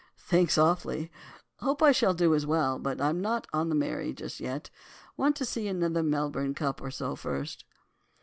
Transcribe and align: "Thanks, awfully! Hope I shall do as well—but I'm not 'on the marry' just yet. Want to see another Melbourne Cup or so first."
"Thanks, 0.17 0.57
awfully! 0.57 1.11
Hope 1.59 1.83
I 1.83 1.91
shall 1.91 2.15
do 2.15 2.33
as 2.33 2.43
well—but 2.47 2.99
I'm 2.99 3.21
not 3.21 3.45
'on 3.53 3.69
the 3.69 3.75
marry' 3.75 4.13
just 4.13 4.39
yet. 4.39 4.71
Want 5.15 5.35
to 5.35 5.45
see 5.45 5.67
another 5.67 6.01
Melbourne 6.01 6.55
Cup 6.55 6.81
or 6.81 6.89
so 6.89 7.15
first." 7.15 7.65